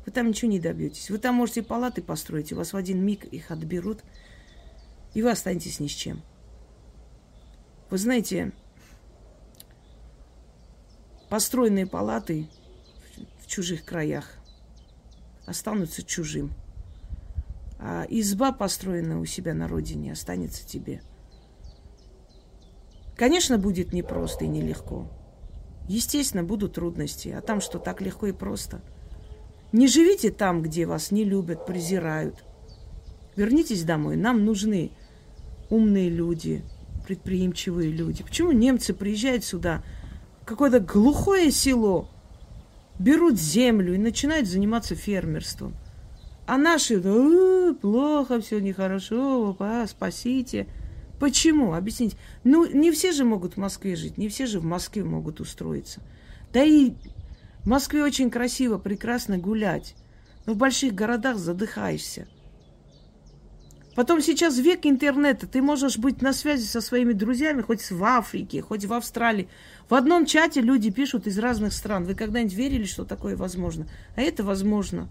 [0.06, 1.10] Вы там ничего не добьетесь.
[1.10, 4.02] Вы там можете палаты построить, у вас в один миг их отберут,
[5.12, 6.22] и вы останетесь ни с чем.
[7.90, 8.52] Вы знаете,
[11.28, 12.48] построенные палаты
[13.40, 14.38] в чужих краях
[15.46, 16.52] останутся чужим.
[17.78, 21.02] А изба, построенная у себя на родине, останется тебе.
[23.16, 25.08] Конечно, будет непросто и нелегко.
[25.88, 28.80] Естественно, будут трудности, а там что, так легко и просто.
[29.72, 32.44] Не живите там, где вас не любят, презирают.
[33.36, 34.16] Вернитесь домой.
[34.16, 34.90] Нам нужны
[35.70, 36.64] умные люди,
[37.06, 38.22] предприимчивые люди?
[38.22, 39.82] Почему немцы приезжают сюда,
[40.44, 42.08] какое-то глухое село,
[42.98, 45.74] берут землю и начинают заниматься фермерством?
[46.46, 50.68] А наши, да, плохо, все нехорошо, а, спасите.
[51.18, 51.74] Почему?
[51.74, 52.16] Объясните.
[52.44, 56.00] Ну, не все же могут в Москве жить, не все же в Москве могут устроиться.
[56.52, 56.92] Да и
[57.64, 59.96] в Москве очень красиво, прекрасно гулять.
[60.44, 62.28] Но в больших городах задыхаешься.
[63.96, 65.46] Потом сейчас век интернета.
[65.46, 69.48] Ты можешь быть на связи со своими друзьями хоть в Африке, хоть в Австралии.
[69.88, 72.04] В одном чате люди пишут из разных стран.
[72.04, 73.88] Вы когда-нибудь верили, что такое возможно?
[74.14, 75.08] А это возможно.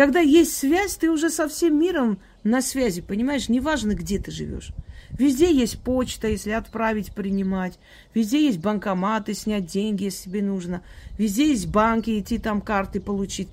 [0.00, 3.50] Когда есть связь, ты уже со всем миром на связи, понимаешь?
[3.50, 4.70] Неважно, где ты живешь.
[5.10, 7.78] Везде есть почта, если отправить, принимать.
[8.14, 10.82] Везде есть банкоматы, снять деньги, если тебе нужно.
[11.18, 13.50] Везде есть банки, идти там карты получить.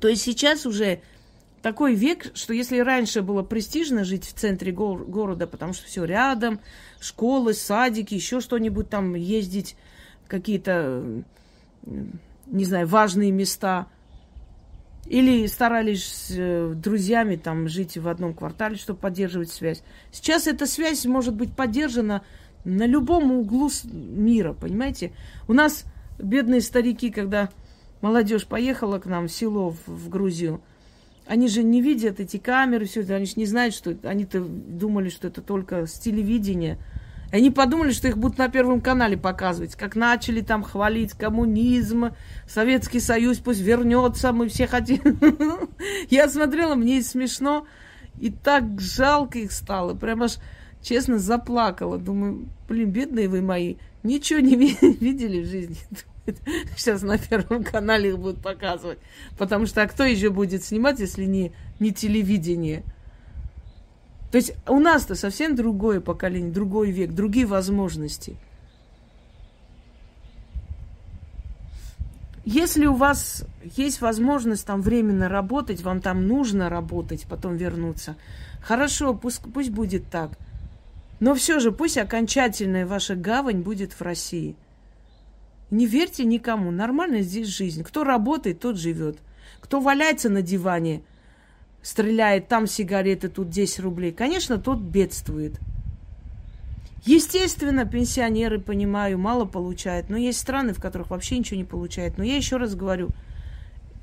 [0.00, 1.02] То есть сейчас уже
[1.60, 6.04] такой век, что если раньше было престижно жить в центре го- города, потому что все
[6.04, 6.58] рядом,
[7.00, 9.76] школы, садики, еще что-нибудь там, ездить
[10.26, 11.22] какие-то,
[12.46, 13.88] не знаю, важные места,
[15.08, 19.82] или старались э, друзьями там жить в одном квартале, чтобы поддерживать связь.
[20.10, 22.22] Сейчас эта связь может быть поддержана
[22.64, 25.12] на любом углу мира, понимаете?
[25.46, 25.84] У нас
[26.18, 27.50] бедные старики, когда
[28.00, 30.60] молодежь поехала к нам в село, в, в Грузию,
[31.26, 33.96] они же не видят эти камеры, все это, они же не знают, что.
[34.04, 36.78] Они-то думали, что это только с телевидения.
[37.32, 39.74] Они подумали, что их будут на Первом канале показывать.
[39.74, 42.10] Как начали там хвалить коммунизм,
[42.48, 45.18] Советский Союз пусть вернется, мы все хотим.
[46.10, 47.66] Я смотрела, мне смешно.
[48.20, 49.94] И так жалко их стало.
[49.94, 50.36] Прям аж,
[50.80, 51.98] честно, заплакала.
[51.98, 53.76] Думаю, блин, бедные вы мои.
[54.02, 54.54] Ничего не
[55.00, 55.76] видели в жизни.
[56.76, 58.98] Сейчас на Первом канале их будут показывать.
[59.36, 62.84] Потому что а кто еще будет снимать, если не, не телевидение?
[64.30, 68.36] То есть у нас-то совсем другое поколение, другой век, другие возможности.
[72.44, 78.16] Если у вас есть возможность там временно работать, вам там нужно работать, потом вернуться,
[78.60, 80.30] хорошо, пусть, пусть будет так.
[81.18, 84.56] Но все же пусть окончательная ваша гавань будет в России–
[85.70, 86.70] не верьте никому.
[86.70, 87.82] Нормально здесь жизнь.
[87.82, 89.18] Кто работает, тот живет.
[89.60, 91.02] Кто валяется на диване,
[91.86, 94.12] стреляет, там сигареты, тут 10 рублей.
[94.12, 95.60] Конечно, тот бедствует.
[97.04, 100.10] Естественно, пенсионеры, понимаю, мало получают.
[100.10, 102.18] Но есть страны, в которых вообще ничего не получают.
[102.18, 103.10] Но я еще раз говорю,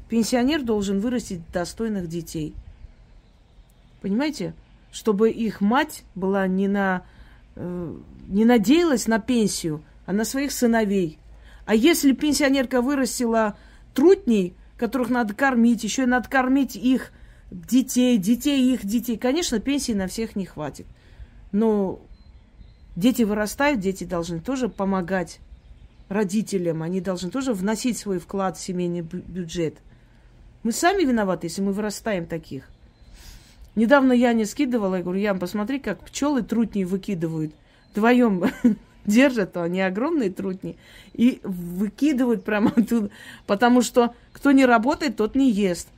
[0.07, 2.53] пенсионер должен вырастить достойных детей.
[4.01, 4.53] Понимаете?
[4.91, 7.03] Чтобы их мать была не на...
[7.55, 7.95] Э,
[8.27, 11.17] не надеялась на пенсию, а на своих сыновей–
[11.65, 13.57] а если пенсионерка вырастила
[13.93, 17.11] трутней, которых надо кормить, еще и надо кормить их
[17.53, 20.87] детей, детей их детей, конечно, пенсии на всех не хватит.
[21.51, 22.01] Но
[22.95, 25.39] дети вырастают, дети должны тоже помогать
[26.09, 29.77] родителям, они должны тоже вносить свой вклад в семейный бюджет.
[30.63, 32.69] Мы сами виноваты, если мы вырастаем таких.
[33.75, 37.53] Недавно я не скидывала, я говорю, Ян, посмотри, как пчелы трутни выкидывают.
[37.91, 38.45] Вдвоем
[39.05, 40.77] держат, они огромные трутни,
[41.13, 43.09] и выкидывают прямо оттуда,
[43.45, 45.89] потому что кто не работает, тот не ест.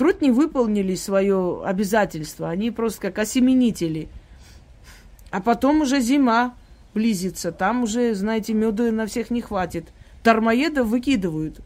[0.00, 4.08] Трутни выполнили свое обязательство, они просто как осеменители.
[5.30, 6.54] А потом уже зима
[6.94, 9.88] близится, там уже, знаете, меда на всех не хватит.
[10.24, 11.60] Дармоедов выкидывают.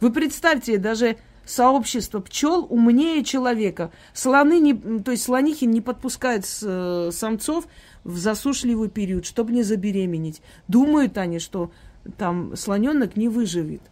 [0.00, 3.92] Вы представьте, даже сообщество пчел умнее человека.
[4.12, 7.68] Слоны, не, то есть слонихи не подпускают с, э, самцов
[8.02, 10.42] в засушливый период, чтобы не забеременеть.
[10.66, 11.70] Думают они, что
[12.16, 13.82] там слоненок не выживет.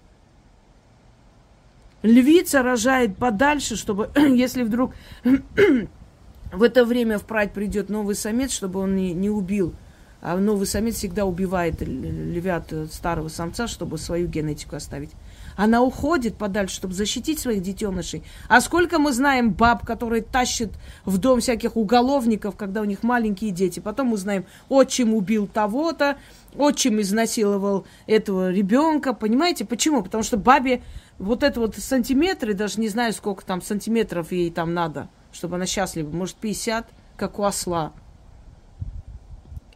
[2.03, 4.93] Львица рожает подальше, чтобы, если вдруг
[6.53, 9.75] в это время в прать придет новый самец, чтобы он не, не убил.
[10.23, 15.11] А новый самец всегда убивает львят старого самца, чтобы свою генетику оставить.
[15.57, 18.23] Она уходит подальше, чтобы защитить своих детенышей.
[18.49, 20.71] А сколько мы знаем баб, которые тащат
[21.05, 23.81] в дом всяких уголовников, когда у них маленькие дети.
[23.81, 26.17] Потом мы знаем, отчим убил того-то,
[26.57, 29.13] отчим изнасиловал этого ребенка.
[29.13, 30.03] Понимаете, почему?
[30.03, 30.83] Потому что бабе
[31.19, 35.67] вот это вот сантиметры, даже не знаю, сколько там сантиметров ей там надо, чтобы она
[35.67, 36.11] счастлива.
[36.11, 37.93] Может, 50, как у осла.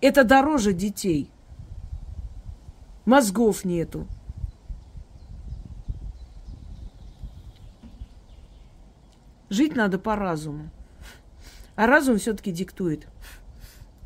[0.00, 1.30] Это дороже детей.
[3.04, 4.06] Мозгов нету.
[9.48, 10.70] Жить надо по разуму.
[11.74, 13.08] А разум все-таки диктует,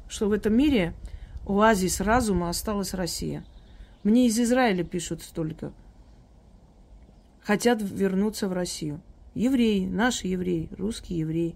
[0.08, 0.94] что в этом мире
[1.46, 3.44] оазис разума осталась Россия.
[4.04, 5.72] Мне из Израиля пишут столько.
[7.44, 9.00] Хотят вернуться в Россию.
[9.34, 11.54] Евреи, наши евреи, русские евреи.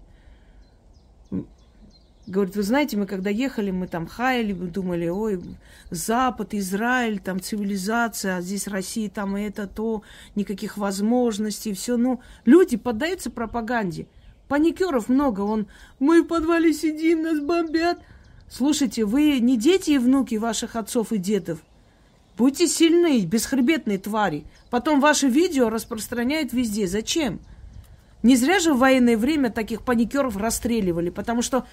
[2.27, 5.41] Говорит, вы знаете, мы когда ехали, мы там хаяли, мы думали, ой,
[5.89, 10.03] Запад, Израиль, там цивилизация, а здесь Россия, там это, то,
[10.35, 11.97] никаких возможностей, все.
[11.97, 14.05] Ну, люди поддаются пропаганде.
[14.47, 17.99] Паникеров много, он, мы в подвале сидим, нас бомбят.
[18.47, 21.59] Слушайте, вы не дети и внуки ваших отцов и дедов.
[22.39, 24.45] Будьте сильны, бесхребетные твари.
[24.69, 26.87] Потом ваши видео распространяют везде.
[26.87, 27.41] Зачем?
[28.23, 31.67] Не зря же в военное время таких паникеров расстреливали, потому что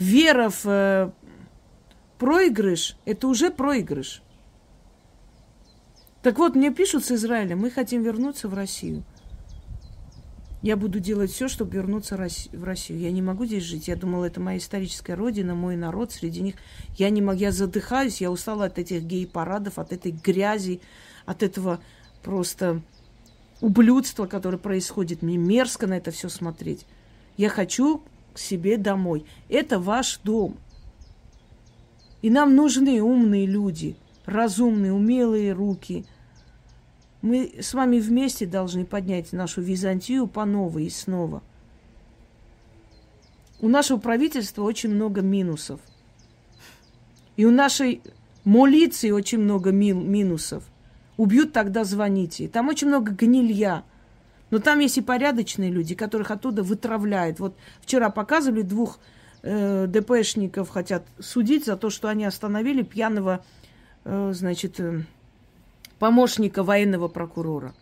[0.00, 1.10] вера в э,
[2.18, 4.20] проигрыш– это уже проигрыш.
[6.22, 9.04] Так вот, мне пишут с Израиля, мы хотим вернуться в Россию.
[10.64, 12.98] Я буду делать все, чтобы вернуться в Россию.
[12.98, 13.86] Я не могу здесь жить.
[13.86, 16.54] Я думала, это моя историческая родина, мой народ, среди них.
[16.96, 20.80] Я не могу, я задыхаюсь, я устала от этих гей-парадов, от этой грязи,
[21.26, 21.80] от этого
[22.22, 22.80] просто
[23.60, 25.20] ублюдства, которое происходит.
[25.20, 26.86] Мне мерзко на это все смотреть.
[27.36, 28.00] Я хочу
[28.32, 29.26] к себе домой.
[29.50, 30.56] Это ваш дом.
[32.22, 36.06] И нам нужны умные люди, разумные, умелые руки.
[37.24, 41.42] Мы с вами вместе должны поднять нашу Византию по новой и снова.
[43.62, 45.80] У нашего правительства очень много минусов.
[47.36, 48.02] И у нашей
[48.44, 50.64] молиции очень много минусов.
[51.16, 52.46] Убьют, тогда звоните.
[52.46, 53.84] Там очень много гнилья.
[54.50, 57.40] Но там есть и порядочные люди, которых оттуда вытравляют.
[57.40, 58.98] Вот вчера показывали двух
[59.40, 63.42] э, ДПшников, хотят судить за то, что они остановили пьяного,
[64.04, 65.04] э, значит, э,
[65.98, 67.74] помощника военного прокурора.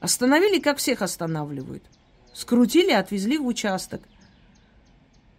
[0.00, 1.82] Остановили, как всех останавливают.
[2.32, 4.02] Скрутили, отвезли в участок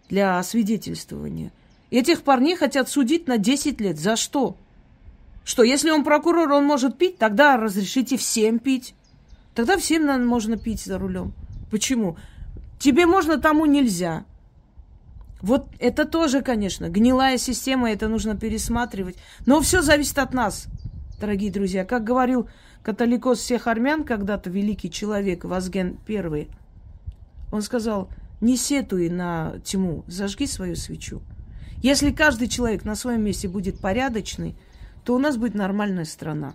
[0.08, 1.52] для освидетельствования.
[1.90, 3.98] Этих парней хотят судить на 10 лет.
[3.98, 4.56] За что?
[5.44, 8.94] Что, если он прокурор, он может пить, тогда разрешите всем пить.
[9.54, 11.32] Тогда всем наверное, можно пить за рулем.
[11.70, 12.16] Почему?
[12.78, 14.24] Тебе можно, тому нельзя.
[15.40, 19.16] Вот это тоже, конечно, гнилая система, это нужно пересматривать.
[19.46, 20.66] Но все зависит от нас,
[21.20, 21.84] дорогие друзья.
[21.84, 22.48] Как говорил
[22.82, 26.48] католикос всех армян, когда-то великий человек, Вазген I,
[27.52, 31.22] он сказал, не сетуй на тьму, зажги свою свечу.
[31.82, 34.56] Если каждый человек на своем месте будет порядочный,
[35.04, 36.54] то у нас будет нормальная страна.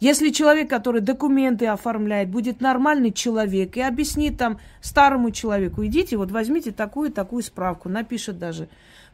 [0.00, 6.32] Если человек, который документы оформляет, будет нормальный человек и объяснит там старому человеку, идите, вот
[6.32, 8.68] возьмите такую-такую справку, напишет даже,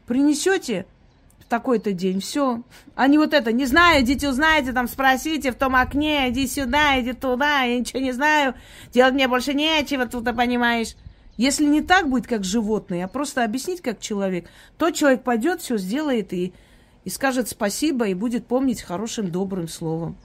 [0.07, 0.87] принесете
[1.49, 2.61] такой-то день, все.
[2.97, 7.13] Не вот это, не знаю, идите узнаете, там спросите в том окне, иди сюда, иди
[7.13, 8.53] туда, я ничего не знаю,
[8.93, 10.95] делать мне больше нечего, тут ты понимаешь.
[11.35, 15.77] Если не так будет, как животные, а просто объяснить, как человек, то человек пойдет, все
[15.77, 16.53] сделает и,
[17.05, 20.17] и скажет спасибо, и будет помнить хорошим, добрым словом.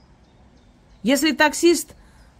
[1.03, 1.95] Если таксист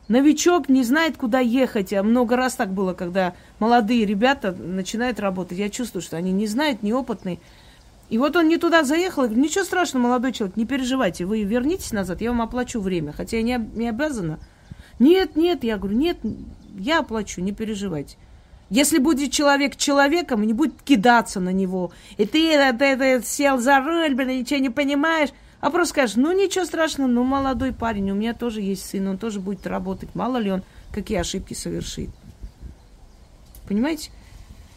[0.08, 5.58] новичок не знает, куда ехать, а много раз так было, когда молодые ребята начинают работать,
[5.58, 7.40] я чувствую, что они не знают, неопытные.
[8.10, 11.44] И вот он не туда заехал, я говорю, ничего страшного, молодой человек, не переживайте, вы
[11.44, 14.40] вернитесь назад, я вам оплачу время, хотя я не, не обязана.
[15.00, 16.18] Нет, нет, я говорю, нет,
[16.78, 18.18] я оплачу, не переживайте.
[18.70, 23.80] Если будет человек человеком, не будет кидаться на него, и ты, ты, ты сел за
[23.80, 25.30] руль, блин, ничего не понимаешь,
[25.62, 29.18] а просто скажешь, ну ничего страшного, ну молодой парень, у меня тоже есть сын, он
[29.18, 30.14] тоже будет работать.
[30.14, 32.10] Мало ли он какие ошибки совершит.
[33.68, 34.12] Понимаете?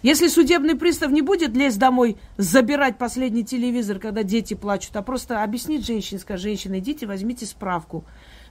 [0.08, 5.42] Если судебный пристав не будет лезть домой, забирать последний телевизор, когда дети плачут, а просто
[5.42, 8.06] объяснить женщине, скажет, женщина, идите, возьмите справку,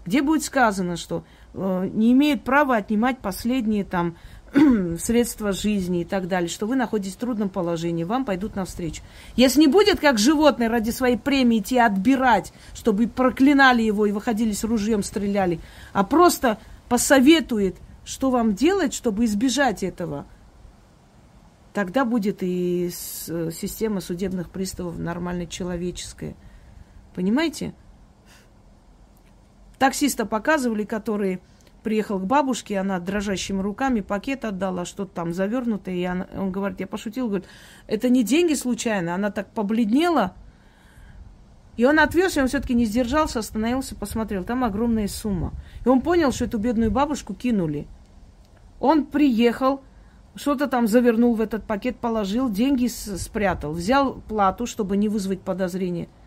[0.06, 1.24] где будет сказано, что
[1.56, 4.18] э, не имеет права отнимать последние там
[5.00, 9.02] средства жизни и так далее, что вы находитесь в трудном положении, вам пойдут навстречу.
[9.36, 14.52] Если не будет, как животное, ради своей премии идти отбирать, чтобы проклинали его и выходили
[14.52, 15.60] с ружьем, стреляли,
[15.92, 20.28] а просто посоветует, что вам делать, чтобы избежать этого,
[21.78, 26.36] тогда будет и система судебных приставов нормально человеческая.
[27.14, 27.76] Понимаете?
[29.78, 31.40] Таксиста показывали, которые
[31.84, 35.94] приехал к бабушке, она дрожащими руками пакет отдала, что-то там завернутое.
[35.94, 37.48] И она, он говорит, я пошутил, говорит,
[37.86, 40.34] это не деньги случайно, она так побледнела.
[41.76, 45.54] И он отвез, и он все-таки не сдержался, остановился, посмотрел, там огромная сумма.
[45.86, 47.86] И он понял, что эту бедную бабушку кинули.
[48.80, 49.84] Он приехал,
[50.38, 56.08] что-то там завернул в этот пакет, положил, деньги спрятал, взял плату, чтобы не вызвать подозрения–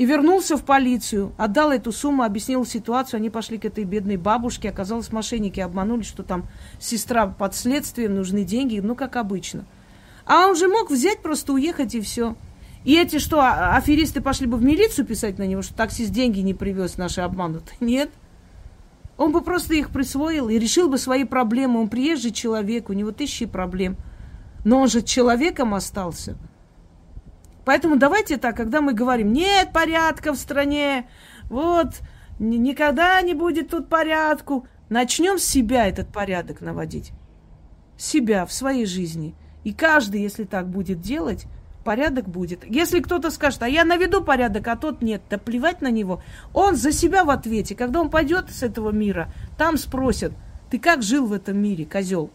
[0.00, 3.18] и вернулся в полицию, отдал эту сумму, объяснил ситуацию.
[3.18, 4.70] Они пошли к этой бедной бабушке.
[4.70, 9.66] Оказалось, мошенники обманули, что там сестра под следствием, нужны деньги, ну, как обычно.
[10.24, 12.34] А он же мог взять, просто уехать и все.
[12.82, 16.40] И эти что, а, аферисты пошли бы в милицию писать на него, что таксист деньги
[16.40, 17.76] не привез, наши обманутые?
[17.80, 18.10] Нет.
[19.20, 21.78] Он бы просто их присвоил и решил бы свои проблемы.
[21.78, 23.98] Он приезжий человек, у него тысячи проблем.
[24.64, 26.38] Но он же человеком остался.
[27.66, 31.06] Поэтому давайте так, когда мы говорим, нет порядка в стране,
[31.50, 32.00] вот,
[32.38, 37.12] никогда не будет тут порядку, начнем с себя этот порядок наводить.
[37.98, 39.34] Себя в своей жизни.
[39.64, 41.44] И каждый, если так будет делать,
[41.84, 42.64] порядок будет.
[42.64, 46.22] Если кто-то скажет, а я наведу порядок, а тот нет, да плевать на него.
[46.52, 47.74] Он за себя в ответе.
[47.74, 50.32] Когда он пойдет с этого мира, там спросят,
[50.70, 52.30] ты как жил в этом мире, козел?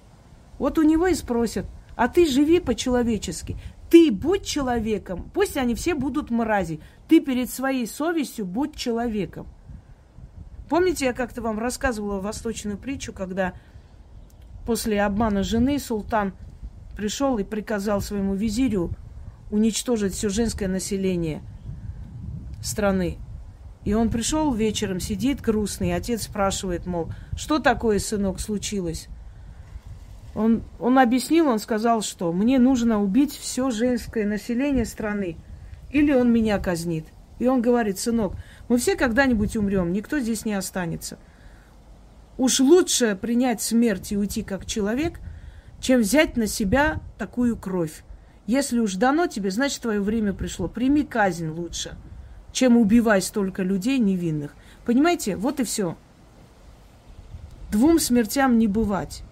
[0.58, 1.66] Вот у него и спросят,
[1.96, 3.58] а ты живи по-человечески.
[3.90, 5.30] Ты будь человеком.
[5.34, 6.82] Пусть они все будут мрази.
[7.08, 9.48] Ты перед своей совестью будь человеком.
[10.70, 13.54] Помните, я как-то вам рассказывала восточную притчу, когда
[14.66, 16.34] после обмана жены султан
[16.98, 18.90] пришел и приказал своему визирю
[19.52, 21.42] уничтожить все женское население
[22.62, 23.18] страны.
[23.84, 29.08] И он пришел вечером, сидит грустный, отец спрашивает, мол, что такое, сынок, случилось?
[30.34, 35.38] Он, он объяснил, он сказал, что мне нужно убить все женское население страны,
[35.92, 37.06] или он меня казнит.
[37.38, 38.34] И он говорит, сынок,
[38.68, 41.20] мы все когда-нибудь умрем, никто здесь не останется.
[42.38, 45.20] Уж лучше принять смерть и уйти как человек,
[45.80, 48.04] чем взять на себя такую кровь.
[48.48, 50.68] Если уж дано тебе, значит, твое время пришло.
[50.68, 51.98] Прими казнь лучше,
[52.52, 54.56] чем убивай столько людей невинных.
[54.86, 55.36] Понимаете?
[55.36, 55.98] Вот и все.
[57.72, 59.24] Двум смертям не бывать.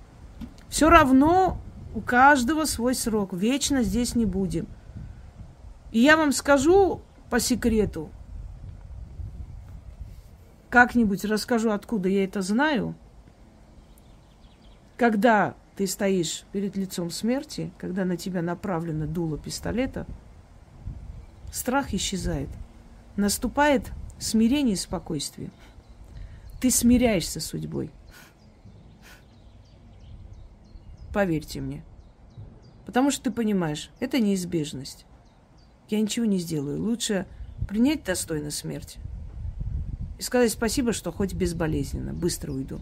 [0.67, 1.57] Все равно
[1.93, 3.33] у каждого свой срок.
[3.33, 4.67] Вечно здесь не будем.
[5.91, 8.09] И я вам скажу по секрету,
[10.69, 12.95] как-нибудь расскажу, откуда я это знаю.
[14.97, 20.05] Когда ты стоишь перед лицом смерти, когда на тебя направлено дуло пистолета,
[21.51, 22.49] страх исчезает.
[23.15, 25.51] Наступает смирение и спокойствие.
[26.61, 27.91] Ты смиряешься с судьбой.
[31.13, 31.83] Поверьте мне.
[32.85, 35.05] Потому что ты понимаешь, это неизбежность.
[35.89, 36.81] Я ничего не сделаю.
[36.81, 37.27] Лучше
[37.67, 38.97] принять достойно смерть
[40.19, 42.81] и сказать спасибо, что хоть безболезненно, быстро уйду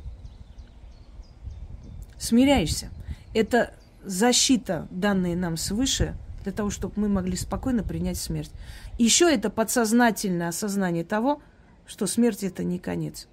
[2.22, 2.90] смиряешься.
[3.34, 8.52] Это защита, данная нам свыше, для того, чтобы мы могли спокойно принять смерть.
[8.98, 11.42] Еще это подсознательное осознание того,
[11.86, 13.28] что смерть это не конец.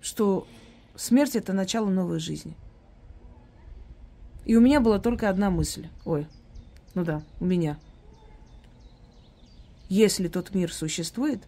[0.00, 0.46] Что
[0.94, 2.56] смерть это начало новой жизни.
[4.44, 5.88] И у меня была только одна мысль.
[6.04, 6.26] Ой,
[6.94, 7.78] ну да, у меня.
[9.88, 11.42] Если тот мир существует,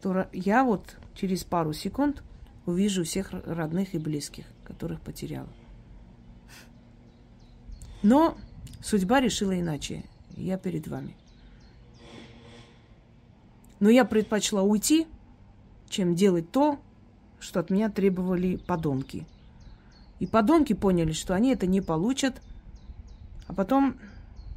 [0.00, 2.22] то я вот через пару секунд
[2.64, 5.48] увижу всех родных и близких которых потеряла.
[8.02, 8.36] Но
[8.82, 10.04] судьба решила иначе.
[10.36, 11.16] Я перед вами.
[13.80, 15.06] Но я предпочла уйти,
[15.88, 16.78] чем делать то,
[17.38, 19.26] что от меня требовали подонки.
[20.18, 22.42] И подонки поняли, что они это не получат.
[23.46, 23.96] А потом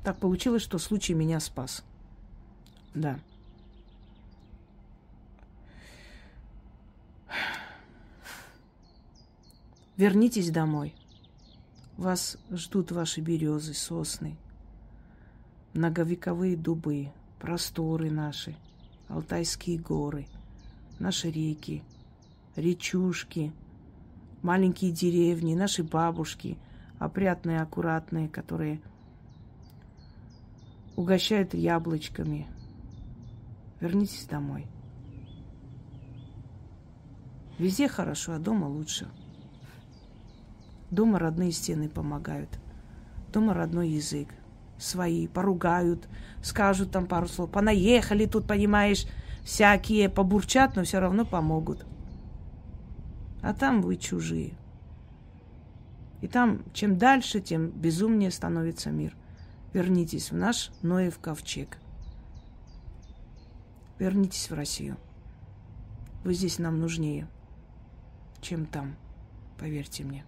[0.04, 1.84] так получилось, что случай меня спас.
[2.94, 3.20] Да.
[10.00, 10.96] Вернитесь домой.
[11.98, 14.38] Вас ждут ваши березы, сосны,
[15.74, 18.56] многовековые дубы, просторы наши,
[19.10, 20.26] Алтайские горы,
[21.00, 21.84] наши реки,
[22.56, 23.52] речушки,
[24.42, 26.58] маленькие деревни, наши бабушки,
[26.98, 28.80] опрятные, аккуратные, которые
[30.96, 32.48] угощают яблочками.
[33.82, 34.66] Вернитесь домой.
[37.58, 39.10] Везде хорошо, а дома лучше.
[40.92, 42.60] Дома родные стены помогают.
[43.32, 44.30] Дома родной язык.
[44.78, 46.08] Свои поругают,
[46.42, 47.52] скажут там пару слов.
[47.52, 49.06] Понаехали тут, понимаешь,
[49.44, 51.86] всякие побурчат, но все равно помогут.
[53.42, 54.54] А там вы чужие.
[56.22, 59.16] И там, чем дальше, тем безумнее становится мир.
[59.74, 61.78] Вернитесь в наш Ноев ковчег.
[64.00, 64.98] Вернитесь в Россию.
[66.24, 67.28] Вы здесь нам нужнее,
[68.42, 68.96] чем там,
[69.58, 70.26] поверьте мне.